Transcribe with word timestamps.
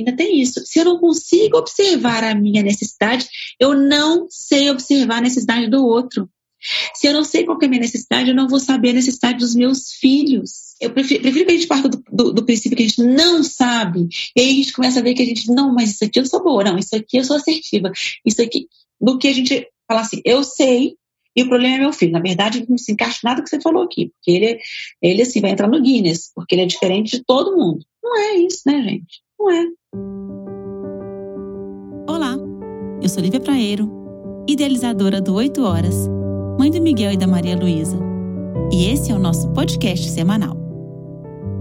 ainda 0.00 0.16
tem 0.16 0.40
isso. 0.40 0.60
Se 0.64 0.78
eu 0.78 0.84
não 0.84 0.98
consigo 0.98 1.56
observar 1.56 2.24
a 2.24 2.34
minha 2.34 2.62
necessidade, 2.62 3.28
eu 3.58 3.74
não 3.74 4.26
sei 4.28 4.70
observar 4.70 5.18
a 5.18 5.22
necessidade 5.22 5.68
do 5.68 5.84
outro. 5.86 6.28
Se 6.94 7.06
eu 7.06 7.12
não 7.12 7.24
sei 7.24 7.44
qual 7.44 7.58
é 7.60 7.64
a 7.64 7.68
minha 7.68 7.80
necessidade, 7.80 8.28
eu 8.28 8.34
não 8.34 8.48
vou 8.48 8.60
saber 8.60 8.90
a 8.90 8.94
necessidade 8.94 9.38
dos 9.38 9.54
meus 9.54 9.92
filhos. 9.94 10.76
Eu 10.80 10.90
prefiro, 10.90 11.22
prefiro 11.22 11.46
que 11.46 11.52
a 11.52 11.54
gente 11.54 11.66
parta 11.66 11.88
do, 11.88 12.02
do, 12.12 12.32
do, 12.32 12.44
princípio 12.44 12.76
que 12.76 12.82
a 12.82 12.86
gente 12.86 13.02
não 13.02 13.42
sabe. 13.42 14.08
E 14.36 14.40
aí 14.40 14.50
a 14.50 14.54
gente 14.54 14.72
começa 14.72 15.00
a 15.00 15.02
ver 15.02 15.14
que 15.14 15.22
a 15.22 15.26
gente, 15.26 15.50
não, 15.50 15.72
mas 15.72 15.90
isso 15.90 16.04
aqui 16.04 16.20
eu 16.20 16.26
sou 16.26 16.42
boa, 16.42 16.64
não, 16.64 16.78
isso 16.78 16.94
aqui 16.94 17.16
eu 17.16 17.24
sou 17.24 17.36
assertiva, 17.36 17.90
isso 18.24 18.42
aqui. 18.42 18.66
Do 19.00 19.18
que 19.18 19.28
a 19.28 19.32
gente 19.32 19.66
fala 19.88 20.02
assim, 20.02 20.20
eu 20.24 20.44
sei, 20.44 20.96
e 21.34 21.42
o 21.42 21.48
problema 21.48 21.76
é 21.76 21.78
meu 21.80 21.92
filho. 21.92 22.12
Na 22.12 22.20
verdade, 22.20 22.66
não 22.68 22.76
se 22.76 22.92
encaixa 22.92 23.20
nada 23.24 23.42
que 23.42 23.48
você 23.48 23.60
falou 23.60 23.82
aqui, 23.82 24.10
porque 24.10 24.30
ele, 24.30 24.60
ele 25.00 25.22
assim, 25.22 25.40
vai 25.40 25.50
entrar 25.50 25.68
no 25.68 25.80
Guinness, 25.80 26.30
porque 26.34 26.54
ele 26.54 26.62
é 26.62 26.66
diferente 26.66 27.16
de 27.16 27.24
todo 27.24 27.56
mundo. 27.56 27.84
Não 28.02 28.16
é 28.18 28.34
isso, 28.36 28.62
né, 28.66 28.82
gente? 28.82 29.22
Não 29.40 29.50
é. 29.50 29.66
Olá, 32.06 32.36
eu 33.00 33.08
sou 33.08 33.22
Lívia 33.22 33.40
Praeiro, 33.40 33.90
idealizadora 34.46 35.18
do 35.18 35.32
8 35.32 35.62
Horas 35.62 35.96
mãe 36.58 36.70
do 36.70 36.78
Miguel 36.78 37.12
e 37.12 37.16
da 37.16 37.26
Maria 37.26 37.56
Luísa. 37.56 37.98
E 38.70 38.84
esse 38.84 39.10
é 39.10 39.14
o 39.14 39.18
nosso 39.18 39.48
podcast 39.52 40.10
semanal. 40.10 40.54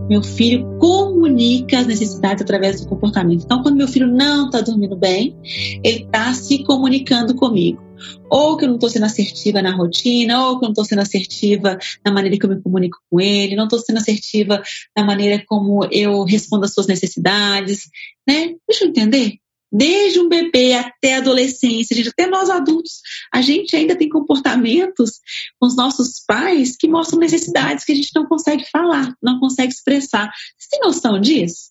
Meu 0.10 0.22
filho 0.22 0.68
comunica 0.78 1.80
as 1.80 1.88
necessidades 1.88 2.42
através 2.42 2.82
do 2.82 2.88
comportamento. 2.90 3.46
Então, 3.46 3.64
quando 3.64 3.78
meu 3.78 3.88
filho 3.88 4.08
não 4.08 4.48
está 4.48 4.60
dormindo 4.60 4.98
bem, 4.98 5.34
ele 5.82 6.04
está 6.04 6.34
se 6.34 6.66
comunicando 6.66 7.34
comigo. 7.34 7.82
Ou 8.30 8.58
que 8.58 8.66
eu 8.66 8.70
não 8.70 8.76
estou 8.76 8.90
sendo 8.90 9.06
assertiva 9.06 9.62
na 9.62 9.76
rotina, 9.76 10.48
ou 10.48 10.60
que 10.60 10.66
eu 10.66 10.68
não 10.68 10.74
estou 10.74 10.86
sendo 10.86 11.02
assertiva 11.02 11.78
na 12.06 12.12
maneira 12.12 12.38
que 12.38 12.46
eu 12.46 12.50
me 12.50 12.62
comunico 12.62 12.98
com 13.10 13.20
ele, 13.20 13.56
não 13.56 13.66
estou 13.66 13.80
sendo 13.80 13.98
assertiva 13.98 14.62
na 14.96 15.04
maneira 15.04 15.44
como 15.48 15.86
eu 15.92 16.24
respondo 16.24 16.66
às 16.66 16.74
suas 16.74 16.88
necessidades, 16.88 17.90
né? 18.28 18.56
Deixa 18.68 18.86
eu 18.86 18.90
entender 18.90 19.40
desde 19.72 20.20
um 20.20 20.28
bebê 20.28 20.74
até 20.74 21.16
a 21.16 21.18
adolescência, 21.20 21.96
gente, 21.96 22.10
até 22.10 22.26
nós 22.28 22.50
adultos, 22.50 23.02
a 23.32 23.42
gente 23.42 23.76
ainda 23.76 23.96
tem 23.96 24.10
comportamentos 24.10 25.20
com 25.60 25.68
os 25.68 25.76
nossos 25.76 26.24
pais 26.26 26.76
que 26.76 26.88
mostram 26.88 27.20
necessidades 27.20 27.86
que 27.86 27.92
a 27.92 27.96
gente 27.96 28.12
não 28.16 28.26
consegue 28.26 28.66
falar, 28.70 29.14
não 29.22 29.40
consegue 29.40 29.72
expressar. 29.72 30.32
Você 30.58 30.70
tem 30.72 30.80
noção 30.82 31.20
disso? 31.20 31.70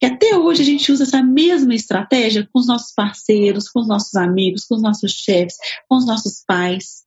Que 0.00 0.06
até 0.06 0.36
hoje 0.36 0.62
a 0.62 0.64
gente 0.64 0.92
usa 0.92 1.04
essa 1.04 1.22
mesma 1.22 1.74
estratégia 1.74 2.48
com 2.52 2.58
os 2.58 2.66
nossos 2.66 2.92
parceiros, 2.94 3.68
com 3.68 3.80
os 3.80 3.88
nossos 3.88 4.14
amigos, 4.14 4.64
com 4.64 4.76
os 4.76 4.82
nossos 4.82 5.12
chefes, 5.12 5.56
com 5.88 5.96
os 5.96 6.06
nossos 6.06 6.44
pais. 6.46 7.02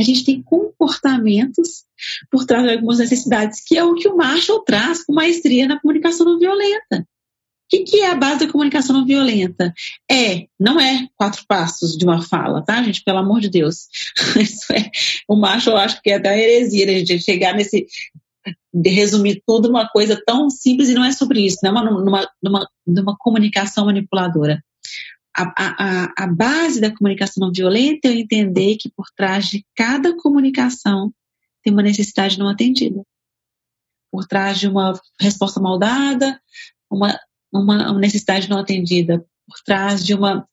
A 0.00 0.02
gente 0.02 0.24
tem 0.24 0.42
comportamentos 0.42 1.84
por 2.30 2.44
trás 2.44 2.64
de 2.64 2.72
algumas 2.72 2.98
necessidades, 2.98 3.62
que 3.64 3.78
é 3.78 3.84
o 3.84 3.94
que 3.94 4.08
o 4.08 4.16
Marshall 4.16 4.64
traz 4.64 5.04
com 5.04 5.12
maestria 5.12 5.68
na 5.68 5.80
comunicação 5.80 6.26
não 6.26 6.38
violenta 6.38 7.06
que, 7.72 7.84
que 7.84 8.00
é 8.00 8.10
a 8.10 8.14
base 8.14 8.44
da 8.44 8.52
comunicação 8.52 8.94
não 8.94 9.06
violenta? 9.06 9.72
É, 10.10 10.46
não 10.60 10.78
é 10.78 11.08
quatro 11.16 11.42
passos 11.48 11.96
de 11.96 12.04
uma 12.04 12.20
fala, 12.20 12.62
tá, 12.62 12.82
gente? 12.82 13.02
Pelo 13.02 13.18
amor 13.18 13.40
de 13.40 13.48
Deus. 13.48 13.88
Isso 14.38 14.70
é, 14.74 14.90
o 15.26 15.34
macho, 15.34 15.70
eu 15.70 15.78
acho 15.78 16.02
que 16.02 16.10
é 16.10 16.18
da 16.18 16.36
heresia, 16.36 16.84
né, 16.84 16.98
gente, 16.98 17.20
chegar 17.20 17.54
nesse, 17.54 17.86
de 18.72 18.90
resumir 18.90 19.42
tudo 19.46 19.68
numa 19.68 19.88
coisa 19.88 20.20
tão 20.26 20.50
simples 20.50 20.88
e 20.88 20.94
não 20.94 21.04
é 21.04 21.12
sobre 21.12 21.44
isso, 21.44 21.58
não 21.62 21.70
é 21.70 21.72
uma, 21.72 21.90
numa, 21.90 22.28
numa, 22.42 22.68
numa 22.86 23.16
comunicação 23.18 23.86
manipuladora. 23.86 24.62
A, 25.34 25.44
a, 25.56 26.12
a 26.24 26.26
base 26.26 26.80
da 26.80 26.94
comunicação 26.94 27.46
não 27.46 27.52
violenta 27.52 28.08
é 28.08 28.10
eu 28.10 28.18
entender 28.18 28.76
que 28.76 28.90
por 28.90 29.06
trás 29.16 29.46
de 29.46 29.64
cada 29.74 30.14
comunicação 30.16 31.12
tem 31.62 31.72
uma 31.72 31.82
necessidade 31.82 32.38
não 32.38 32.48
atendida. 32.48 33.02
Por 34.10 34.26
trás 34.26 34.58
de 34.58 34.68
uma 34.68 34.92
resposta 35.18 35.58
mal 35.58 35.78
dada, 35.78 36.38
uma 36.90 37.18
uma 37.52 37.92
necessidade 37.98 38.48
não 38.48 38.58
atendida 38.58 39.24
por 39.46 39.60
trás 39.64 40.04
de 40.04 40.14
uma 40.14 40.48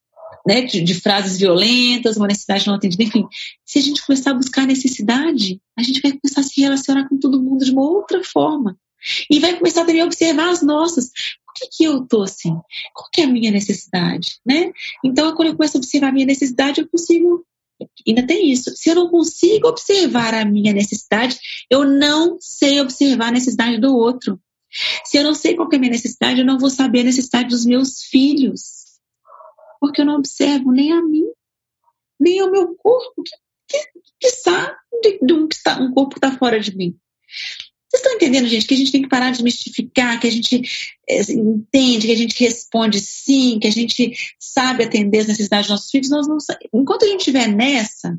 né, 0.46 0.62
de, 0.62 0.80
de, 0.80 0.94
frases 0.94 1.38
violentas, 1.38 2.16
uma 2.16 2.26
necessidade 2.26 2.66
não 2.66 2.74
atendida, 2.74 3.02
enfim. 3.02 3.26
Se 3.64 3.78
a 3.78 3.82
gente 3.82 4.04
começar 4.04 4.30
a 4.30 4.34
buscar 4.34 4.66
necessidade, 4.66 5.60
a 5.76 5.82
gente 5.82 6.00
vai 6.00 6.12
começar 6.12 6.40
a 6.40 6.44
se 6.44 6.60
relacionar 6.60 7.08
com 7.08 7.18
todo 7.18 7.42
mundo 7.42 7.64
de 7.64 7.72
uma 7.72 7.82
outra 7.82 8.22
forma. 8.24 8.76
E 9.30 9.38
vai 9.38 9.56
começar 9.56 9.84
também 9.84 10.02
a 10.02 10.04
observar 10.04 10.50
as 10.50 10.62
nossas. 10.62 11.10
Por 11.44 11.54
que, 11.54 11.68
que 11.76 11.84
eu 11.84 12.06
tô 12.06 12.22
assim? 12.22 12.54
Qual 12.94 13.08
que 13.12 13.20
é 13.20 13.24
a 13.24 13.28
minha 13.28 13.50
necessidade? 13.50 14.38
Né? 14.44 14.72
Então, 15.04 15.34
quando 15.34 15.48
eu 15.48 15.56
começo 15.56 15.76
a 15.76 15.80
observar 15.80 16.08
a 16.08 16.12
minha 16.12 16.26
necessidade, 16.26 16.80
eu 16.80 16.88
consigo. 16.88 17.44
Ainda 18.06 18.26
tem 18.26 18.52
isso. 18.52 18.76
Se 18.76 18.90
eu 18.90 18.94
não 18.94 19.08
consigo 19.08 19.66
observar 19.66 20.34
a 20.34 20.44
minha 20.44 20.72
necessidade, 20.72 21.38
eu 21.70 21.84
não 21.86 22.36
sei 22.38 22.78
observar 22.78 23.28
a 23.28 23.32
necessidade 23.32 23.78
do 23.78 23.96
outro. 23.96 24.38
Se 25.04 25.16
eu 25.16 25.24
não 25.24 25.34
sei 25.34 25.56
qual 25.56 25.68
é 25.72 25.76
a 25.76 25.78
minha 25.78 25.92
necessidade, 25.92 26.40
eu 26.40 26.46
não 26.46 26.58
vou 26.58 26.70
saber 26.70 27.00
a 27.00 27.04
necessidade 27.04 27.48
dos 27.48 27.64
meus 27.64 28.02
filhos. 28.04 28.79
Porque 29.80 30.02
eu 30.02 30.06
não 30.06 30.16
observo 30.16 30.70
nem 30.70 30.92
a 30.92 31.02
mim, 31.02 31.26
nem 32.18 32.40
ao 32.40 32.50
meu 32.50 32.74
corpo, 32.76 33.22
que, 33.22 33.36
que, 33.68 33.90
que 34.20 34.26
está, 34.26 34.76
de, 35.02 35.32
um, 35.32 35.48
um 35.80 35.94
corpo 35.94 36.10
que 36.10 36.18
está 36.18 36.36
fora 36.36 36.60
de 36.60 36.76
mim. 36.76 36.96
Vocês 37.90 38.02
estão 38.02 38.14
entendendo, 38.14 38.46
gente, 38.46 38.66
que 38.66 38.74
a 38.74 38.76
gente 38.76 38.92
tem 38.92 39.02
que 39.02 39.08
parar 39.08 39.32
de 39.32 39.42
mistificar, 39.42 40.20
que 40.20 40.28
a 40.28 40.30
gente 40.30 40.62
é, 41.08 41.20
entende, 41.32 42.06
que 42.06 42.12
a 42.12 42.16
gente 42.16 42.38
responde 42.38 43.00
sim, 43.00 43.58
que 43.58 43.66
a 43.66 43.72
gente 43.72 44.14
sabe 44.38 44.84
atender 44.84 45.20
as 45.20 45.26
necessidades 45.26 45.66
dos 45.66 45.72
nossos 45.72 45.90
filhos. 45.90 46.08
Nós 46.08 46.28
não, 46.28 46.38
enquanto 46.72 47.04
a 47.04 47.08
gente 47.08 47.20
estiver 47.20 47.48
nessa, 47.48 48.16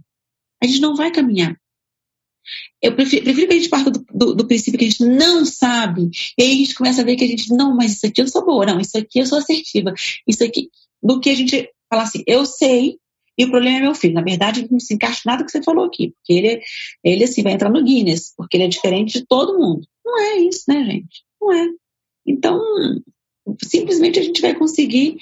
a 0.62 0.68
gente 0.68 0.82
não 0.82 0.94
vai 0.94 1.10
caminhar. 1.10 1.56
Eu 2.82 2.96
prefiro, 2.96 3.24
prefiro, 3.24 3.48
que 3.48 3.54
a 3.54 3.58
gente 3.58 3.70
parta 3.70 3.92
do, 3.92 4.06
do, 4.14 4.36
do, 4.36 4.48
princípio 4.48 4.78
que 4.78 4.86
a 4.86 4.90
gente 4.90 5.06
não 5.06 5.46
sabe, 5.46 6.10
e 6.38 6.44
aí 6.44 6.52
a 6.52 6.56
gente 6.56 6.76
começa 6.76 7.02
a 7.02 7.06
ver 7.06 7.16
que 7.16 7.24
a 7.24 7.28
gente, 7.28 7.54
não, 7.54 7.76
mas 7.76 7.94
isso 7.94 8.08
aqui 8.08 8.22
eu 8.22 8.28
sou 8.28 8.44
boa, 8.44 8.66
não, 8.66 8.80
isso 8.80 8.98
aqui 8.98 9.20
eu 9.20 9.26
sou 9.26 9.38
assertiva, 9.38 9.94
isso 10.28 10.44
aqui, 10.44 10.70
do 11.02 11.20
que 11.20 11.30
a 11.30 11.36
gente 11.36 11.70
fala 11.90 12.04
assim, 12.04 12.24
eu 12.26 12.46
sei, 12.46 12.98
e 13.38 13.46
o 13.46 13.50
problema 13.50 13.78
é 13.78 13.82
meu 13.82 13.96
filho. 13.96 14.14
Na 14.14 14.22
verdade, 14.22 14.68
não 14.70 14.80
se 14.80 14.94
encaixa 14.94 15.22
nada 15.26 15.44
que 15.44 15.52
você 15.52 15.64
falou 15.64 15.86
aqui, 15.86 16.12
porque 16.12 16.34
ele, 16.34 16.62
ele 17.04 17.24
assim, 17.24 17.44
vai 17.44 17.54
entrar 17.54 17.70
no 17.70 17.84
Guinness, 17.84 18.34
porque 18.36 18.58
ele 18.58 18.66
é 18.66 18.68
diferente 18.68 19.20
de 19.20 19.26
todo 19.26 19.58
mundo. 19.58 19.88
Não 20.06 20.20
é 20.20 20.38
isso, 20.38 20.64
né, 20.68 20.84
gente? 20.84 21.24
Não 21.42 21.52
é. 21.52 21.68
Então, 22.26 22.62
simplesmente 23.64 24.20
a 24.20 24.24
gente 24.24 24.42
vai 24.42 24.54
conseguir 24.54 25.18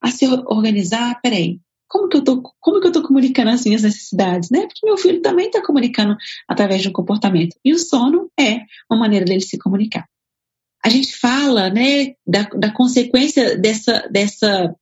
a 0.00 0.10
se 0.10 0.26
organizar, 0.26 1.20
peraí, 1.20 1.58
como 1.88 2.08
que 2.08 2.16
eu 2.16 2.24
tô, 2.24 2.42
como 2.60 2.80
que 2.80 2.88
eu 2.88 2.92
tô 2.92 3.02
comunicando 3.02 3.50
as 3.50 3.64
minhas 3.64 3.82
necessidades, 3.82 4.50
né? 4.50 4.66
Porque 4.66 4.84
meu 4.84 4.96
filho 4.96 5.22
também 5.22 5.46
está 5.46 5.62
comunicando 5.62 6.16
através 6.48 6.82
de 6.82 6.88
um 6.88 6.92
comportamento. 6.92 7.56
E 7.64 7.72
o 7.72 7.78
sono 7.78 8.30
é 8.38 8.60
uma 8.90 8.98
maneira 8.98 9.24
dele 9.24 9.40
se 9.40 9.58
comunicar. 9.58 10.06
A 10.84 10.88
gente 10.88 11.16
fala, 11.16 11.70
né, 11.70 12.14
da, 12.26 12.42
da 12.42 12.70
consequência 12.70 13.56
dessa, 13.56 14.06
dessa 14.10 14.74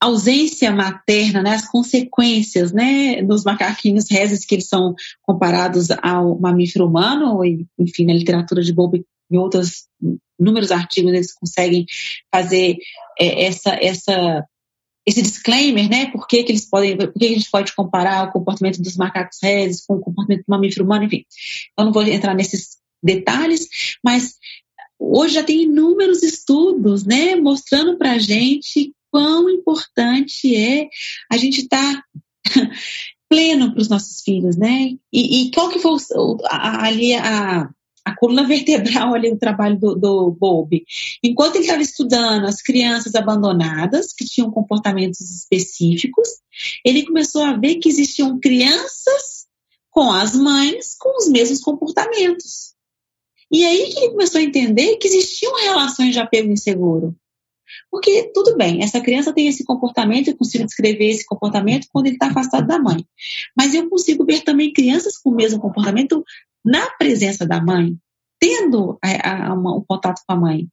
ausência 0.00 0.70
materna, 0.70 1.42
né, 1.42 1.54
as 1.54 1.68
consequências, 1.68 2.72
né, 2.72 3.20
nos 3.22 3.44
macaquinhos 3.44 4.06
rezes 4.10 4.44
que 4.44 4.54
eles 4.54 4.68
são 4.68 4.94
comparados 5.22 5.88
ao 6.02 6.38
mamífero 6.38 6.86
humano, 6.86 7.44
e, 7.44 7.66
enfim, 7.78 8.06
na 8.06 8.14
literatura 8.14 8.62
de 8.62 8.72
Bowlby 8.72 9.04
e 9.30 9.36
outros 9.36 9.88
inúmeros 10.38 10.70
artigos 10.70 11.12
eles 11.12 11.34
conseguem 11.34 11.84
fazer 12.32 12.76
é, 13.18 13.44
essa, 13.44 13.76
essa 13.80 14.44
esse 15.04 15.22
disclaimer, 15.22 15.88
né? 15.88 16.10
Por 16.10 16.26
que, 16.26 16.42
que 16.42 16.52
eles 16.52 16.68
podem, 16.68 16.94
por 16.94 17.10
que 17.14 17.24
a 17.24 17.30
gente 17.30 17.50
pode 17.50 17.74
comparar 17.74 18.28
o 18.28 18.30
comportamento 18.30 18.82
dos 18.82 18.94
macacos 18.94 19.38
reses 19.42 19.86
com 19.86 19.94
o 19.94 20.00
comportamento 20.00 20.40
do 20.40 20.50
mamífero 20.50 20.84
humano, 20.84 21.04
enfim. 21.04 21.24
Eu 21.78 21.86
não 21.86 21.92
vou 21.92 22.02
entrar 22.02 22.34
nesses 22.34 22.76
detalhes, 23.02 23.68
mas 24.04 24.34
hoje 24.98 25.34
já 25.34 25.42
tem 25.42 25.62
inúmeros 25.62 26.22
estudos, 26.22 27.06
né, 27.06 27.36
mostrando 27.36 27.96
para 27.96 28.18
gente 28.18 28.92
quão 29.10 29.48
importante 29.50 30.54
é 30.54 30.88
a 31.30 31.36
gente 31.36 31.62
estar 31.62 31.94
tá 31.94 32.04
pleno 33.28 33.72
para 33.72 33.82
os 33.82 33.88
nossos 33.88 34.22
filhos, 34.22 34.56
né? 34.56 34.90
E, 35.12 35.42
e, 35.42 35.50
qual 35.50 35.68
que 35.68 35.78
foi 35.78 35.96
ali 36.50 37.14
a 37.14 37.68
a 38.08 38.16
coluna 38.16 38.44
vertebral 38.48 39.14
ali, 39.14 39.30
o 39.30 39.38
trabalho 39.38 39.78
do, 39.78 39.94
do 39.94 40.30
Bowlby. 40.30 40.84
Enquanto 41.22 41.56
ele 41.56 41.64
estava 41.64 41.82
estudando 41.82 42.46
as 42.46 42.62
crianças 42.62 43.14
abandonadas, 43.14 44.12
que 44.12 44.24
tinham 44.24 44.50
comportamentos 44.50 45.20
específicos, 45.20 46.28
ele 46.84 47.04
começou 47.04 47.42
a 47.42 47.56
ver 47.56 47.76
que 47.76 47.88
existiam 47.88 48.38
crianças 48.40 49.46
com 49.90 50.12
as 50.12 50.34
mães 50.34 50.96
com 50.98 51.16
os 51.18 51.28
mesmos 51.28 51.60
comportamentos. 51.60 52.74
E 53.50 53.64
aí 53.64 53.90
que 53.90 53.98
ele 53.98 54.10
começou 54.10 54.40
a 54.40 54.44
entender 54.44 54.96
que 54.96 55.08
existiam 55.08 55.56
relações 55.56 56.12
de 56.12 56.20
apego 56.20 56.52
inseguro. 56.52 57.16
Porque, 57.98 58.30
tudo 58.32 58.56
bem, 58.56 58.80
essa 58.80 59.00
criança 59.00 59.32
tem 59.32 59.48
esse 59.48 59.64
comportamento, 59.64 60.28
eu 60.28 60.36
consigo 60.36 60.64
descrever 60.64 61.10
esse 61.10 61.26
comportamento 61.26 61.88
quando 61.92 62.06
ele 62.06 62.14
está 62.14 62.28
afastado 62.28 62.64
da 62.64 62.78
mãe. 62.78 63.04
Mas 63.56 63.74
eu 63.74 63.90
consigo 63.90 64.24
ver 64.24 64.42
também 64.42 64.72
crianças 64.72 65.18
com 65.18 65.30
o 65.30 65.34
mesmo 65.34 65.58
comportamento 65.58 66.24
na 66.64 66.88
presença 66.92 67.44
da 67.44 67.60
mãe, 67.60 67.96
tendo 68.38 68.96
a, 69.02 69.48
a, 69.48 69.54
um 69.54 69.84
contato 69.84 70.22
com 70.24 70.32
a 70.32 70.36
mãe. 70.36 70.68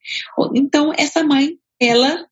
Então, 0.53 0.93
essa 0.95 1.23
mãe, 1.23 1.57
ela 1.81 2.27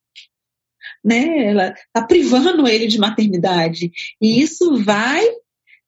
né, 1.03 1.47
ela 1.47 1.69
está 1.69 2.05
privando 2.05 2.67
ele 2.67 2.85
de 2.85 2.99
maternidade. 2.99 3.91
E 4.21 4.43
isso 4.43 4.77
vai 4.83 5.27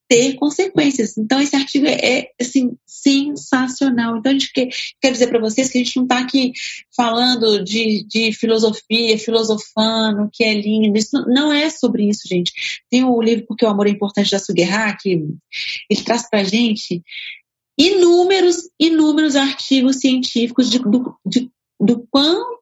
ter 0.07 0.35
consequências. 0.35 1.17
Então, 1.17 1.41
esse 1.41 1.55
artigo 1.55 1.87
é, 1.87 2.29
assim, 2.39 2.77
sensacional. 2.85 4.17
Então, 4.17 4.31
a 4.31 4.33
gente 4.33 4.51
quer, 4.53 4.69
quer 5.01 5.11
dizer 5.11 5.27
para 5.27 5.39
vocês 5.39 5.69
que 5.69 5.77
a 5.77 5.83
gente 5.83 5.95
não 5.97 6.03
está 6.03 6.19
aqui 6.19 6.51
falando 6.95 7.63
de, 7.63 8.03
de 8.07 8.31
filosofia, 8.31 9.17
filosofando, 9.17 10.29
que 10.31 10.43
é 10.43 10.53
lindo. 10.53 10.97
Isso 10.97 11.25
não, 11.27 11.51
é 11.51 11.69
sobre 11.69 12.07
isso, 12.07 12.27
gente. 12.27 12.51
Tem 12.89 13.03
o 13.03 13.21
livro 13.21 13.45
Porque 13.47 13.65
o 13.65 13.69
Amor 13.69 13.87
é 13.87 13.91
Importante 13.91 14.31
da 14.31 14.39
Suguerra, 14.39 14.97
que 14.99 15.09
ele 15.89 16.03
traz 16.03 16.29
para 16.29 16.43
gente 16.43 17.01
inúmeros, 17.77 18.69
inúmeros 18.79 19.35
artigos 19.35 19.97
científicos 19.97 20.69
de, 20.69 20.79
do, 20.79 21.15
de, 21.25 21.49
do 21.79 22.07
quão 22.09 22.55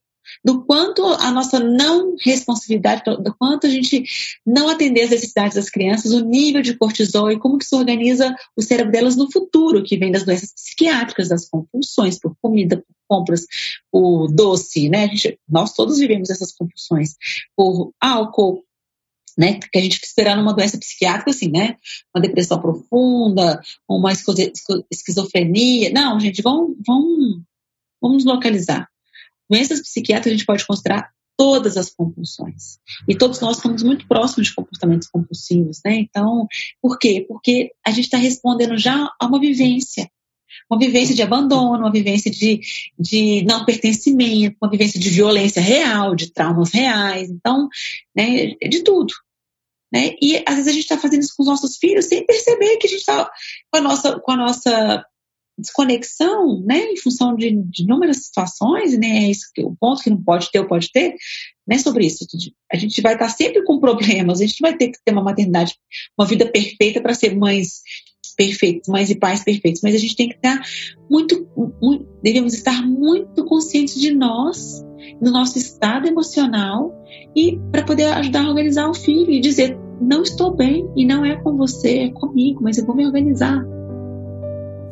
do 0.44 0.64
quanto 0.66 1.06
a 1.06 1.32
nossa 1.32 1.60
não 1.60 2.16
responsividade, 2.22 3.04
do 3.04 3.36
quanto 3.36 3.68
a 3.68 3.70
gente 3.70 4.04
não 4.46 4.70
atender 4.70 5.04
as 5.04 5.10
necessidades 5.10 5.56
das 5.56 5.70
crianças, 5.70 6.12
o 6.12 6.24
nível 6.24 6.62
de 6.62 6.78
cortisol 6.78 7.32
e 7.32 7.40
como 7.40 7.58
que 7.58 7.66
se 7.66 7.76
organiza 7.76 8.36
o 8.56 8.62
cérebro 8.62 8.92
delas 8.92 9.16
no 9.16 9.32
futuro, 9.32 9.84
que 9.84 9.98
vem 9.98 10.12
das 10.12 10.24
doenças 10.24 10.54
psiquiátricas, 10.54 11.30
das 11.30 11.50
compulsões 11.50 12.20
por 12.20 12.36
comida, 12.42 12.78
por 12.78 12.86
compras, 13.08 13.46
por 13.92 14.28
doce, 14.28 14.90
né? 14.90 15.08
Gente, 15.10 15.40
nós 15.48 15.74
todos 15.74 16.00
vivemos 16.00 16.30
essas 16.30 16.52
compulsões, 16.52 17.16
por 17.56 17.94
álcool, 18.00 18.64
né, 19.38 19.60
que 19.60 19.78
a 19.78 19.82
gente 19.82 19.96
fica 19.96 20.06
esperando 20.06 20.42
uma 20.42 20.54
doença 20.54 20.78
psiquiátrica, 20.78 21.32
assim, 21.32 21.50
né, 21.50 21.78
uma 22.16 22.22
depressão 22.22 22.62
profunda, 22.62 23.60
uma 23.90 24.12
esquizofrenia. 24.92 25.92
Não, 25.92 26.20
gente, 26.20 26.42
vamos, 26.42 26.78
vamos, 26.86 27.42
vamos 28.02 28.24
nos 28.24 28.26
localizar. 28.26 28.88
Doenças 29.50 29.82
psiquiátricas 29.82 30.34
a 30.34 30.36
gente 30.36 30.46
pode 30.46 30.66
considerar 30.66 31.12
todas 31.38 31.78
as 31.78 31.90
compulsões. 31.90 32.80
E 33.08 33.16
todos 33.16 33.40
nós 33.40 33.58
estamos 33.58 33.84
muito 33.84 34.08
próximos 34.08 34.48
de 34.48 34.56
comportamentos 34.56 35.08
compulsivos, 35.08 35.80
né? 35.84 35.96
Então, 35.96 36.48
por 36.82 36.98
quê? 36.98 37.26
Porque 37.28 37.72
a 37.86 37.92
gente 37.92 38.06
está 38.06 38.18
respondendo 38.18 38.78
já 38.78 39.12
a 39.20 39.26
uma 39.26 39.40
vivência. 39.40 40.10
Uma 40.70 40.80
vivência 40.80 41.16
de 41.16 41.22
abandono, 41.22 41.80
uma 41.80 41.92
vivência 41.92 42.30
de, 42.30 42.62
de 42.98 43.44
não 43.44 43.66
pertencimento, 43.66 44.56
uma 44.62 44.70
vivência 44.70 45.00
de 45.00 45.10
violência 45.10 45.62
real, 45.62 46.16
de 46.16 46.32
traumas 46.32 46.72
reais. 46.72 47.30
Então, 47.30 47.68
né, 48.16 48.54
de 48.70 48.84
tudo. 48.84 49.14
Né? 49.92 50.16
E 50.22 50.38
às 50.48 50.56
vezes 50.56 50.68
a 50.68 50.74
gente 50.74 50.84
está 50.84 50.98
fazendo 50.98 51.22
isso 51.22 51.34
com 51.36 51.44
os 51.44 51.50
nossos 51.50 51.78
filhos 51.78 52.06
sem 52.06 52.26
perceber 52.26 52.78
que 52.78 52.88
a 52.88 52.90
gente 52.90 53.02
está 53.02 53.30
com 53.72 53.78
a 53.78 53.82
nossa, 53.82 54.20
com 54.20 54.32
a 54.32 54.38
nossa 54.38 55.06
desconexão, 55.58 56.62
né, 56.66 56.80
em 56.92 56.98
função 56.98 57.36
de, 57.36 57.52
de 57.52 57.84
inúmeras 57.84 58.26
situações, 58.26 58.98
né, 58.98 59.26
é 59.26 59.30
isso 59.30 59.50
que, 59.54 59.64
o 59.64 59.76
ponto 59.80 60.02
que 60.02 60.10
não 60.10 60.22
pode 60.22 60.50
ter 60.52 60.60
ou 60.60 60.68
pode 60.68 60.92
ter, 60.92 61.16
né, 61.68 61.78
sobre 61.78 62.06
isso. 62.06 62.26
A 62.72 62.78
gente 62.78 63.02
vai 63.02 63.14
estar 63.14 63.30
sempre 63.30 63.64
com 63.64 63.80
problemas, 63.80 64.42
a 64.42 64.46
gente 64.46 64.60
vai 64.60 64.76
ter 64.76 64.90
que 64.90 65.00
ter 65.04 65.12
uma 65.12 65.24
maternidade, 65.24 65.76
uma 66.18 66.28
vida 66.28 66.46
perfeita 66.46 67.02
para 67.02 67.14
ser 67.14 67.36
mães 67.36 67.82
perfeitas, 68.36 68.88
mães 68.88 69.10
e 69.10 69.16
pais 69.16 69.44
perfeitos, 69.44 69.82
mas 69.84 69.94
a 69.94 70.00
gente 70.00 70.16
tem 70.16 70.30
que 70.30 70.36
estar 70.36 70.60
muito, 71.10 71.48
muito 71.80 72.08
devemos 72.24 72.54
estar 72.54 72.82
muito 72.82 73.46
conscientes 73.46 74.00
de 74.00 74.12
nós, 74.12 74.84
do 75.22 75.32
nosso 75.32 75.58
estado 75.58 76.08
emocional 76.08 76.92
e 77.36 77.60
para 77.72 77.84
poder 77.84 78.06
ajudar 78.06 78.46
a 78.46 78.50
organizar 78.50 78.90
o 78.90 78.94
filho 78.94 79.30
e 79.30 79.40
dizer 79.40 79.78
não 80.02 80.24
estou 80.24 80.56
bem 80.56 80.90
e 80.96 81.06
não 81.06 81.24
é 81.24 81.36
com 81.42 81.56
você, 81.56 82.00
é 82.00 82.10
comigo, 82.10 82.64
mas 82.64 82.78
eu 82.78 82.86
vou 82.86 82.96
me 82.96 83.06
organizar. 83.06 83.64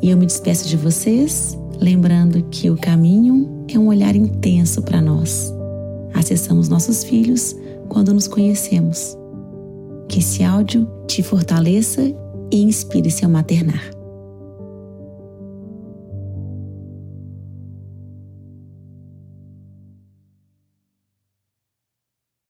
E 0.02 0.10
eu 0.10 0.16
me 0.16 0.26
despeço 0.26 0.68
de 0.68 0.76
vocês, 0.76 1.56
lembrando 1.80 2.42
que 2.50 2.68
o 2.68 2.76
caminho 2.76 3.64
é 3.72 3.78
um 3.78 3.86
olhar 3.86 4.16
intenso 4.16 4.82
para 4.82 5.00
nós. 5.00 5.54
Acessamos 6.12 6.68
nossos 6.68 7.04
filhos 7.04 7.54
quando 7.88 8.12
nos 8.12 8.26
conhecemos. 8.26 9.16
Que 10.08 10.18
esse 10.18 10.42
áudio 10.42 10.88
te 11.06 11.22
fortaleça 11.22 12.02
e 12.50 12.62
inspire 12.62 13.12
seu 13.12 13.28
maternar. 13.28 14.01